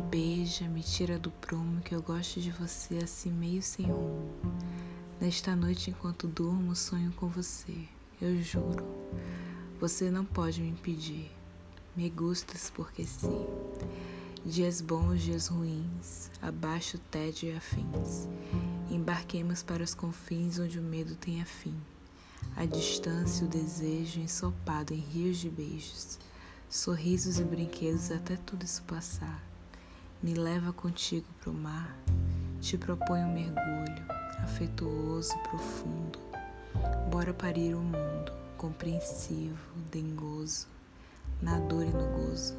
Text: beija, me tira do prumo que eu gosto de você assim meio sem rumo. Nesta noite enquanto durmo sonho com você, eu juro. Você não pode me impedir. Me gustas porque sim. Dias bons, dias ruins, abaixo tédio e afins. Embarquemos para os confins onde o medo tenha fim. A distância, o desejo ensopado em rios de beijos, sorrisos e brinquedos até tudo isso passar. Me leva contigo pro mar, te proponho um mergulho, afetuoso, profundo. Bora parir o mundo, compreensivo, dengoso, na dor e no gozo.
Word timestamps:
beija, 0.00 0.68
me 0.68 0.82
tira 0.82 1.18
do 1.18 1.30
prumo 1.30 1.80
que 1.80 1.94
eu 1.94 2.02
gosto 2.02 2.40
de 2.40 2.50
você 2.50 2.98
assim 2.98 3.30
meio 3.30 3.62
sem 3.62 3.86
rumo. 3.86 4.30
Nesta 5.20 5.54
noite 5.54 5.90
enquanto 5.90 6.26
durmo 6.26 6.74
sonho 6.74 7.12
com 7.12 7.28
você, 7.28 7.88
eu 8.20 8.40
juro. 8.42 8.84
Você 9.80 10.10
não 10.10 10.24
pode 10.24 10.62
me 10.62 10.68
impedir. 10.68 11.30
Me 11.94 12.08
gustas 12.08 12.70
porque 12.70 13.04
sim. 13.04 13.46
Dias 14.44 14.80
bons, 14.80 15.20
dias 15.20 15.48
ruins, 15.48 16.30
abaixo 16.40 16.98
tédio 16.98 17.50
e 17.50 17.56
afins. 17.56 18.28
Embarquemos 18.90 19.62
para 19.62 19.82
os 19.82 19.94
confins 19.94 20.58
onde 20.58 20.78
o 20.78 20.82
medo 20.82 21.14
tenha 21.14 21.44
fim. 21.44 21.76
A 22.56 22.64
distância, 22.64 23.46
o 23.46 23.48
desejo 23.48 24.20
ensopado 24.20 24.92
em 24.92 24.98
rios 24.98 25.38
de 25.38 25.48
beijos, 25.48 26.18
sorrisos 26.68 27.38
e 27.38 27.44
brinquedos 27.44 28.10
até 28.10 28.36
tudo 28.36 28.64
isso 28.64 28.82
passar. 28.82 29.51
Me 30.22 30.34
leva 30.34 30.72
contigo 30.72 31.26
pro 31.40 31.52
mar, 31.52 31.98
te 32.60 32.78
proponho 32.78 33.26
um 33.26 33.34
mergulho, 33.34 34.04
afetuoso, 34.38 35.36
profundo. 35.38 36.16
Bora 37.10 37.34
parir 37.34 37.74
o 37.74 37.80
mundo, 37.80 38.32
compreensivo, 38.56 39.58
dengoso, 39.90 40.68
na 41.40 41.58
dor 41.58 41.82
e 41.82 41.90
no 41.90 42.06
gozo. 42.06 42.54